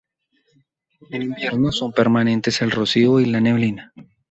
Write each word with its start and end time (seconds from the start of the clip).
En 1.11 1.21
invierno 1.21 1.71
son 1.71 1.91
permanentes 1.93 2.63
el 2.63 2.71
rocío 2.71 3.19
y 3.19 3.25
la 3.27 3.39
neblina. 3.39 3.93